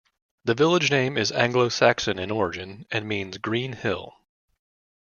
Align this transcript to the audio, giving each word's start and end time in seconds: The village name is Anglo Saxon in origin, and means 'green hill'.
The 0.45 0.55
village 0.55 0.89
name 0.89 1.15
is 1.15 1.31
Anglo 1.31 1.69
Saxon 1.69 2.17
in 2.17 2.31
origin, 2.31 2.87
and 2.89 3.07
means 3.07 3.37
'green 3.37 3.73
hill'. 3.73 4.15